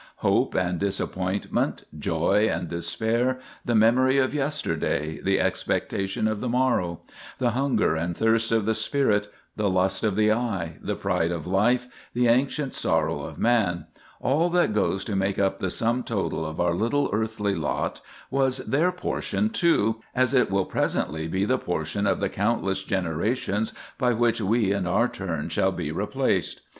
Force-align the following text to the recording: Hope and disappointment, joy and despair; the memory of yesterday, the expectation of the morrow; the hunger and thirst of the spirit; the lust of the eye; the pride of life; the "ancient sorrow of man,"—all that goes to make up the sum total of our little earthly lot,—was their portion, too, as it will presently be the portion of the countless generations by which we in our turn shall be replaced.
Hope 0.25 0.55
and 0.55 0.79
disappointment, 0.79 1.83
joy 1.95 2.49
and 2.51 2.67
despair; 2.67 3.39
the 3.63 3.75
memory 3.75 4.17
of 4.17 4.33
yesterday, 4.33 5.19
the 5.23 5.39
expectation 5.39 6.27
of 6.27 6.39
the 6.39 6.49
morrow; 6.49 7.01
the 7.37 7.51
hunger 7.51 7.93
and 7.95 8.17
thirst 8.17 8.51
of 8.51 8.65
the 8.65 8.73
spirit; 8.73 9.31
the 9.57 9.69
lust 9.69 10.03
of 10.03 10.15
the 10.15 10.31
eye; 10.31 10.77
the 10.81 10.95
pride 10.95 11.29
of 11.31 11.45
life; 11.45 11.85
the 12.15 12.27
"ancient 12.27 12.73
sorrow 12.73 13.21
of 13.21 13.37
man,"—all 13.37 14.49
that 14.49 14.73
goes 14.73 15.05
to 15.05 15.15
make 15.15 15.37
up 15.37 15.59
the 15.59 15.69
sum 15.69 16.01
total 16.01 16.47
of 16.47 16.59
our 16.59 16.73
little 16.73 17.07
earthly 17.13 17.53
lot,—was 17.53 18.57
their 18.65 18.91
portion, 18.91 19.51
too, 19.51 20.01
as 20.15 20.33
it 20.33 20.49
will 20.49 20.65
presently 20.65 21.27
be 21.27 21.45
the 21.45 21.59
portion 21.59 22.07
of 22.07 22.19
the 22.19 22.27
countless 22.27 22.83
generations 22.83 23.71
by 23.99 24.13
which 24.13 24.41
we 24.41 24.71
in 24.73 24.87
our 24.87 25.07
turn 25.07 25.47
shall 25.47 25.71
be 25.71 25.91
replaced. 25.91 26.61